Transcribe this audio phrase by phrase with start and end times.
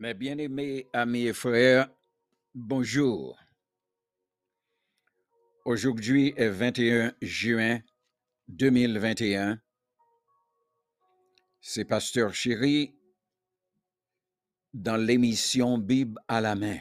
[0.00, 1.86] Mes bien-aimés amis et frères,
[2.54, 3.38] bonjour.
[5.66, 7.80] Aujourd'hui est 21 juin
[8.48, 9.60] 2021.
[11.60, 12.94] C'est Pasteur Chéri
[14.72, 16.78] dans l'émission Bible à la main.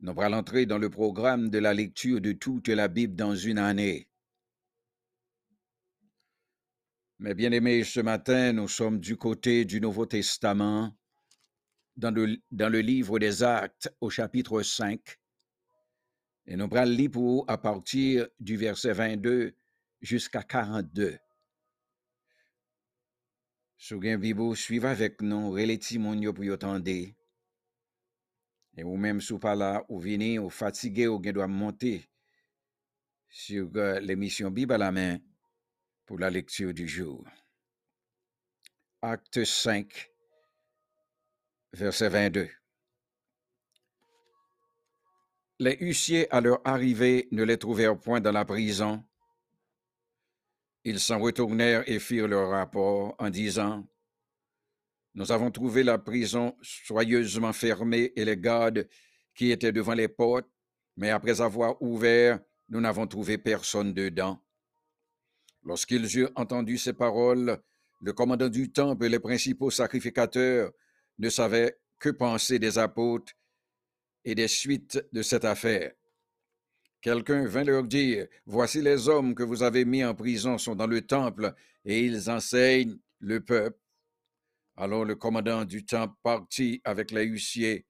[0.00, 3.56] Nous allons entrer dans le programme de la lecture de toute la Bible dans une
[3.56, 4.10] année.
[7.18, 10.94] Mes bien-aimés, ce matin, nous sommes du côté du Nouveau Testament,
[11.96, 15.00] dans le, livre des Actes au chapitre 5.
[16.46, 19.54] Et nous allons lire pour à partir du verset 22
[20.00, 21.18] jusqu'à 42.
[23.76, 26.88] Sougain Bibo, suivez avec nous, relativement pour y attendre.
[26.88, 32.08] Et ou même sous pas là, ou venez, ou fatigué, ou doit monter
[33.28, 35.18] sur euh, l'émission Bible à la main
[36.06, 37.24] pour la lecture du jour.
[39.00, 40.11] Acte 5,
[41.72, 42.48] verset 22.
[45.58, 49.04] Les huissiers, à leur arrivée, ne les trouvèrent point dans la prison.
[50.84, 53.86] Ils s'en retournèrent et firent leur rapport en disant,
[55.14, 58.88] Nous avons trouvé la prison soyeusement fermée et les gardes
[59.34, 60.48] qui étaient devant les portes,
[60.96, 64.42] mais après avoir ouvert, nous n'avons trouvé personne dedans.
[65.64, 67.62] Lorsqu'ils eurent entendu ces paroles,
[68.00, 70.72] le commandant du temple et les principaux sacrificateurs
[71.18, 73.32] ne savaient que penser des apôtres
[74.24, 75.92] et des suites de cette affaire.
[77.00, 80.86] Quelqu'un vint leur dire, Voici les hommes que vous avez mis en prison sont dans
[80.86, 81.52] le temple,
[81.84, 83.78] et ils enseignent le peuple.
[84.76, 87.86] Alors le commandant du temple partit avec les huissiers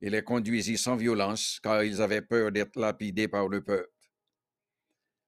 [0.00, 3.90] et les conduisit sans violence, car ils avaient peur d'être lapidés par le peuple.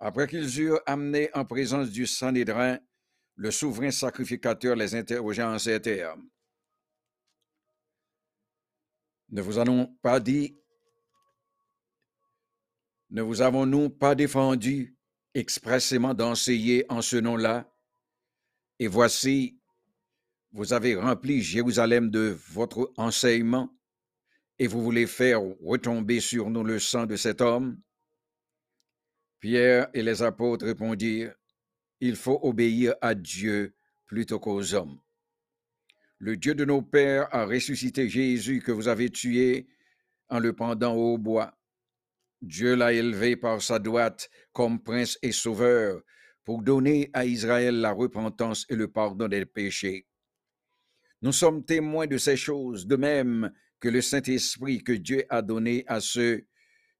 [0.00, 2.78] Après qu'ils eurent amené en présence du Sanhédrin,
[3.36, 6.28] le souverain sacrificateur les interrogea en ces termes.
[9.30, 10.56] Ne vous avons pas dit,
[13.10, 14.96] ne vous avons-nous pas défendu
[15.34, 17.70] expressément d'enseigner en ce nom-là?
[18.78, 19.58] Et voici,
[20.52, 23.70] vous avez rempli Jérusalem de votre enseignement,
[24.58, 27.80] et vous voulez faire retomber sur nous le sang de cet homme?
[29.40, 31.34] Pierre et les apôtres répondirent,
[32.00, 33.74] Il faut obéir à Dieu
[34.06, 35.00] plutôt qu'aux hommes.
[36.18, 39.68] Le Dieu de nos pères a ressuscité Jésus que vous avez tué
[40.28, 41.56] en le pendant au bois.
[42.42, 46.02] Dieu l'a élevé par sa droite comme prince et sauveur
[46.44, 50.06] pour donner à Israël la repentance et le pardon des péchés.
[51.20, 55.84] Nous sommes témoins de ces choses, de même que le Saint-Esprit que Dieu a donné
[55.86, 56.46] à ceux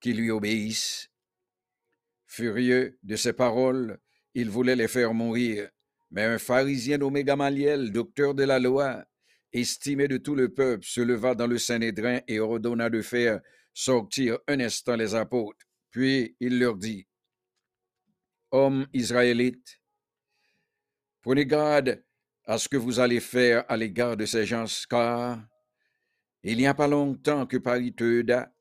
[0.00, 1.08] qui lui obéissent.
[2.26, 3.98] Furieux de ces paroles,
[4.34, 5.68] il voulait les faire mourir.
[6.14, 9.04] Mais un pharisien nommé Gamaliel, docteur de la loi,
[9.52, 13.40] estimé de tout le peuple, se leva dans le Sanhédrin et ordonna de faire
[13.72, 15.66] sortir un instant les apôtres.
[15.90, 17.08] Puis il leur dit,
[18.52, 19.80] Hommes israélites,
[21.20, 22.04] prenez garde
[22.44, 25.44] à ce que vous allez faire à l'égard de ces gens, car
[26.44, 28.54] il n'y a pas longtemps que Paris Teuda,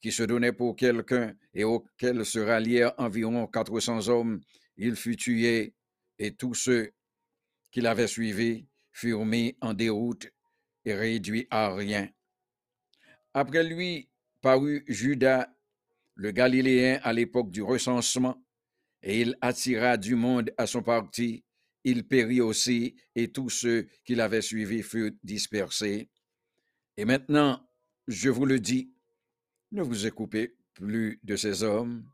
[0.00, 4.40] qui se donnait pour quelqu'un et auquel se rallièrent environ 400 hommes,
[4.76, 5.72] il fut tué
[6.18, 6.90] et tous ceux
[7.76, 10.32] qui suivi furent mis en déroute
[10.86, 12.08] et réduits à rien.
[13.34, 14.08] Après lui
[14.40, 15.46] parut Judas,
[16.14, 18.42] le Galiléen à l'époque du recensement,
[19.02, 21.44] et il attira du monde à son parti.
[21.84, 26.08] Il périt aussi, et tous ceux qui l'avaient suivi furent dispersés.
[26.96, 27.60] Et maintenant,
[28.08, 28.90] je vous le dis,
[29.72, 32.08] ne vous occupez plus de ces hommes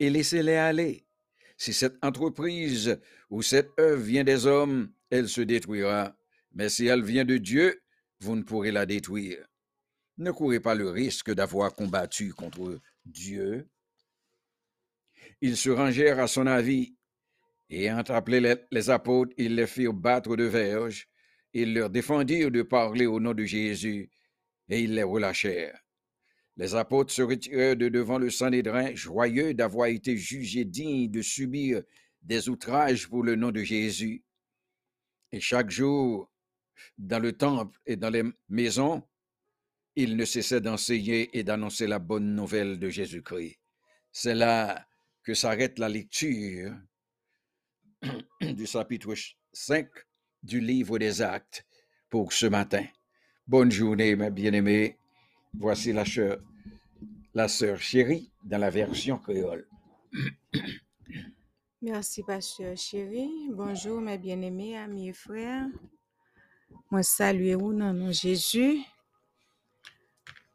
[0.00, 1.05] et laissez-les aller.
[1.56, 2.98] Si cette entreprise
[3.30, 6.16] ou cette œuvre vient des hommes, elle se détruira.
[6.52, 7.82] Mais si elle vient de Dieu,
[8.20, 9.46] vous ne pourrez la détruire.
[10.18, 13.68] Ne courez pas le risque d'avoir combattu contre Dieu.
[15.40, 16.96] Ils se rangèrent à son avis,
[17.68, 21.08] et ayant appelé les, apôtres, ils les firent battre de verges.
[21.52, 24.10] Ils leur défendirent de parler au nom de Jésus,
[24.68, 25.78] et ils les relâchèrent.
[26.56, 31.82] Les apôtres se retirèrent de devant le Sanhédrin, joyeux d'avoir été jugés dignes de subir
[32.22, 34.24] des outrages pour le nom de Jésus.
[35.32, 36.30] Et chaque jour,
[36.96, 39.02] dans le temple et dans les maisons,
[39.96, 43.58] ils ne cessaient d'enseigner et d'annoncer la bonne nouvelle de Jésus-Christ.
[44.12, 44.86] C'est là
[45.22, 46.74] que s'arrête la lecture
[48.40, 49.14] du chapitre
[49.52, 49.88] 5
[50.42, 51.66] du livre des actes
[52.08, 52.86] pour ce matin.
[53.46, 54.98] Bonne journée, mes bien-aimés.
[55.54, 59.66] Voici la sœur, chérie dans la version créole.
[61.82, 63.28] Merci, pasteur chéri.
[63.50, 65.66] Bonjour, mes bien-aimés amis et frères.
[66.90, 68.78] Moi saluer ou nan nom Jésus.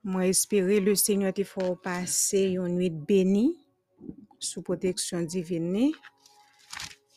[0.04, 3.56] Moi espérer le Seigneur te fort passer une nuit bénie
[4.40, 5.92] sous protection divine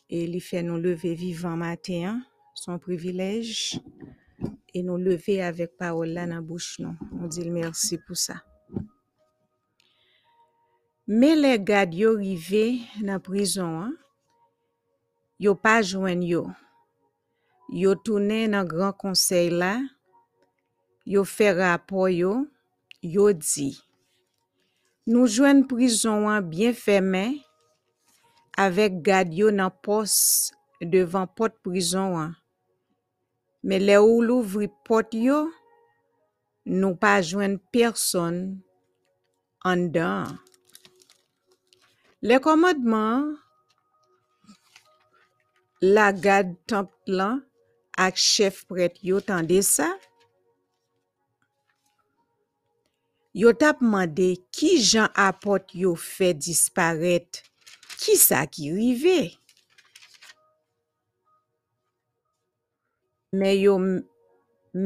[0.09, 2.21] et il fait nous lever vivant matin,
[2.53, 3.79] son privilège
[4.73, 6.95] et nous lever avec parole dans bouche nous.
[7.21, 8.43] On dit merci pour ça.
[11.07, 13.93] Mais les gars yo rivé dans prison, hein,
[15.39, 16.47] yo pas joindre yo.
[17.69, 19.79] Dans grand conseil là,
[21.05, 22.47] yo rapport yo,
[23.03, 23.81] yo dit
[25.07, 27.43] nous joignent prison an bien fermé
[28.57, 32.31] avec gad yo dans poste devant porte prison an.
[33.65, 35.39] Me le ou louvri pot yo,
[36.69, 38.35] nou pa jwen person
[39.65, 40.35] an dan.
[42.21, 43.31] Le komadman,
[45.81, 47.41] la gad tan plan
[48.05, 49.87] ak chef pret yo tan de sa,
[53.33, 57.41] yo tap mande ki jan apot yo fe disparet,
[57.97, 59.19] ki sa ki rive.
[63.39, 63.75] men yo,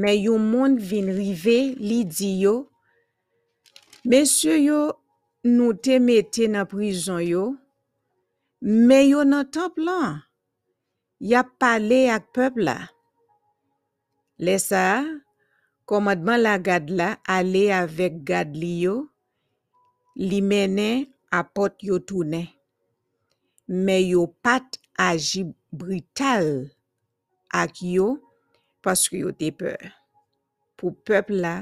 [0.01, 1.57] men yo moun vin rive
[1.89, 2.55] li di yo,
[4.09, 4.79] mesye yo
[5.47, 7.43] nou te mette nan prizon yo,
[8.61, 10.21] men yo nan tan lan,
[11.19, 12.77] ya pale ak pepla.
[14.39, 15.03] Lesa,
[15.83, 18.95] komadman la gad la, ale avek gad li yo,
[20.15, 20.89] li mene
[21.39, 22.43] apot yo toune.
[23.67, 25.43] Men yo pat aji
[25.75, 26.71] brital
[27.51, 28.07] ak yo,
[28.85, 29.91] paske yo te peur.
[30.79, 31.55] Pou pepl la,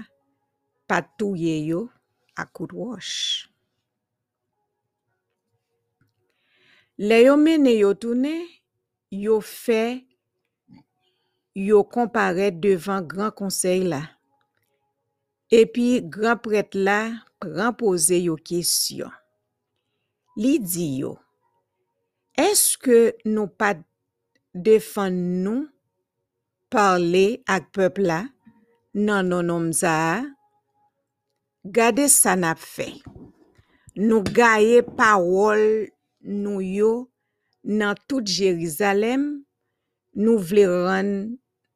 [0.90, 1.88] patouye yo
[2.38, 3.48] akout wosh.
[6.98, 8.36] Le yo mene yo toune,
[9.14, 10.08] yo fe,
[11.54, 14.02] yo kompare devan gran konsey la.
[15.54, 17.00] Epi, gran pret la
[17.42, 19.14] pranpose yo kesyon.
[20.38, 21.16] Li di yo,
[22.38, 23.72] eske nou pa
[24.54, 25.16] defan
[25.46, 25.66] nou
[26.70, 28.22] parler ak peuple là
[28.94, 30.24] nan non nom za?
[31.64, 33.02] Gade sa nap fait.
[33.96, 35.90] Nous gaye parole
[36.22, 37.10] nou yo
[37.64, 39.44] nan tout Jérusalem,
[40.16, 41.36] nous vle rendre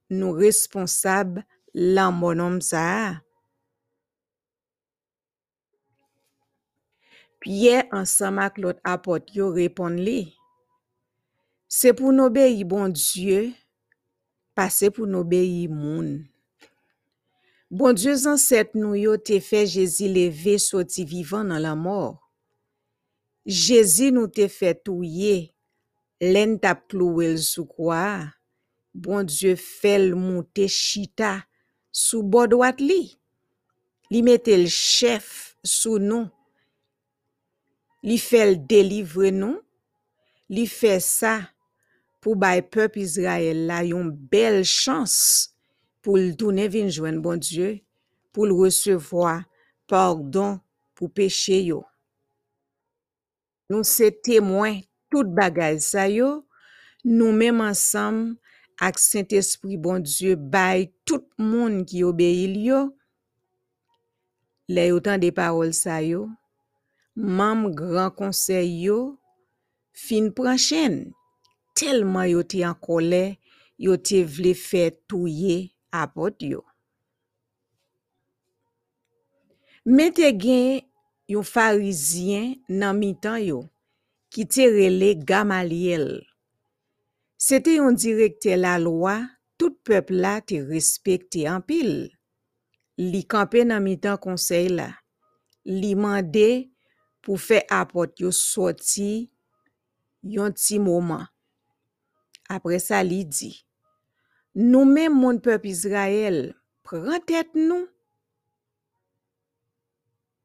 [0.10, 1.44] nous responsables
[1.74, 3.22] lan mon nom sa.
[7.42, 10.38] Pierre ensemble ak l'autre apôtre yo répond li.
[11.84, 13.54] Obéir bon Dieu,
[14.62, 16.28] pas c'est pour nous obéir moun.
[17.72, 22.30] Bon Dieu ancêtre nou yo te fait Jésus lever sorti vivant dans la mort.
[23.46, 25.56] Jésus nous te fait touyer,
[26.22, 28.28] len tap cloué sous croix.
[28.94, 31.46] Bon Dieu fait l monter chita
[31.92, 33.18] sous bord droite li.
[34.12, 36.28] Li le chef sous nous.
[38.04, 39.60] Li fait l délivre nous.
[40.50, 41.50] Li fait ça
[42.22, 45.50] pou bay pep Izrael la yon bel chans
[46.06, 47.74] pou l toune vinjwen bon Diyo,
[48.32, 49.42] pou l resevoa
[49.90, 50.60] pardon
[50.98, 51.82] pou peche yo.
[53.72, 54.82] Nou se temwen
[55.12, 56.42] tout bagay sa yo,
[57.04, 58.36] nou menm ansam
[58.82, 62.84] ak Saint-Esprit bon Diyo bay tout moun ki obeye yo,
[64.72, 66.28] le yo tan de parol sa yo,
[67.16, 69.18] mam gran konsey yo,
[69.92, 71.02] fin pran chen.
[71.78, 73.38] telman yo te an kole,
[73.82, 76.62] yo te vle fè touye apot yo.
[79.86, 80.84] Men te gen
[81.32, 83.64] yon farizyen nan mitan yo,
[84.32, 86.22] ki te rele Gamaliel.
[87.42, 89.16] Se te yon direkte la lwa,
[89.58, 92.12] tout pepla te respekte an pil.
[93.02, 94.92] Li kampe nan mitan konsey la.
[95.66, 96.70] Li mande
[97.26, 99.32] pou fe apot yo soti
[100.22, 101.26] yon ti mouman.
[102.52, 103.54] Apre sa li di,
[104.58, 106.52] nou men moun pep Izrael,
[106.88, 107.86] pran tèt nou.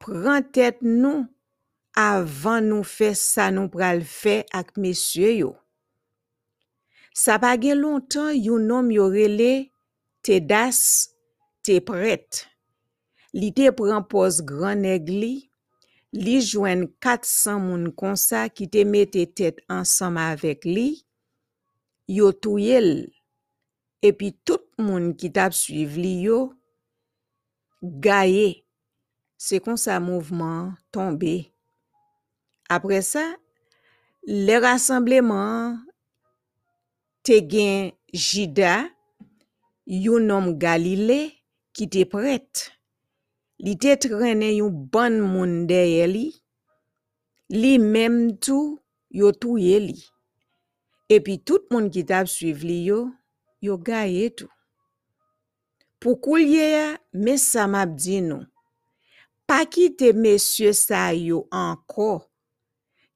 [0.02, 1.24] Pran tèt nou
[1.96, 5.54] avan nou fè sa nou pral fè ak mesye yo.
[7.16, 9.70] Sa pa gen lontan yon nom yorele
[10.26, 11.08] te das,
[11.64, 12.44] te pret.
[13.32, 15.48] Li te pran pos gran negli,
[16.12, 20.90] li jwen 400 moun konsa ki te mette tet ansama avek li,
[22.08, 23.08] yo touyel,
[24.06, 26.38] epi tout moun ki tap suiv li yo,
[27.82, 28.62] gaye,
[29.38, 31.34] se kon sa mouvman tombe.
[32.72, 33.24] Apre sa,
[34.26, 35.76] le rassembleman
[37.26, 38.86] te gen jida,
[39.86, 41.20] yon nom Galile
[41.76, 42.66] ki te pret.
[43.62, 46.26] Li te trene yon ban moun deye li,
[47.54, 48.76] li mem tou
[49.14, 49.98] yo touye li.
[51.06, 53.04] Epi tout moun ki tab suiv li yo,
[53.62, 54.50] yo gaye tou.
[56.02, 58.42] Pou kou liye ya, mes sa map di nou.
[59.46, 62.24] Pa kite mesye sa yo anko,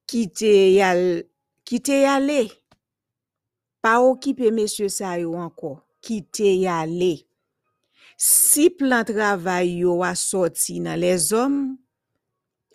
[0.07, 1.01] kite yal,
[1.67, 2.45] kite yale.
[3.83, 7.17] Pa okipe mesye sa yo anko, kite yale.
[8.15, 11.59] Si plan travay yo a soti nan les om,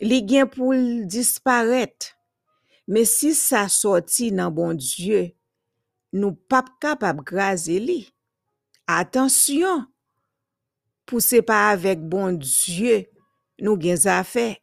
[0.05, 0.77] li gen pou
[1.09, 2.13] disparet.
[2.87, 5.25] Me si sa soti nan bon Diyo,
[6.15, 8.05] nou pap kapap graze li.
[8.87, 9.83] Atensyon,
[11.07, 13.01] pou se pa avek bon Diyo
[13.59, 14.53] nou gen zafè.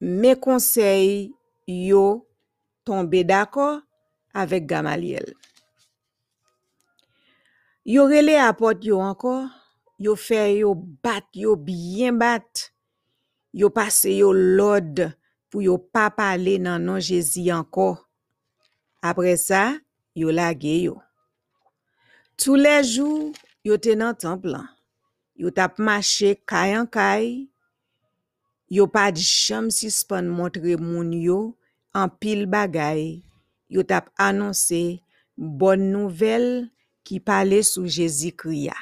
[0.00, 1.30] Me konsey
[1.64, 2.04] yo
[2.84, 3.78] tombe dako
[4.36, 5.32] avek Gamaliel.
[7.86, 9.46] Yo rele apot yo anko,
[10.02, 12.66] yo fe yo bat, yo byen bat,
[13.54, 15.06] yo pase yo lod,
[15.56, 18.10] pour yo pas parler nan nom Jésus encore.
[19.00, 19.72] Après ça,
[20.14, 20.98] yo lage yo.
[22.36, 23.32] Tous les jours,
[23.64, 24.52] yo te nan temple.
[24.52, 24.66] lan.
[25.34, 27.48] Yo tap marché kay an kay.
[28.68, 31.56] Yo pa di cham suspend montre moun yo
[31.94, 33.22] en pile bagay.
[33.72, 35.00] Yo tap annoncé
[35.38, 36.68] bonne nouvelle
[37.02, 38.76] qui parlait sous Jésus-Christ.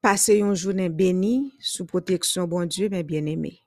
[0.00, 3.64] Passez une journée bénie sous protection bon Dieu, mes bien-aimés.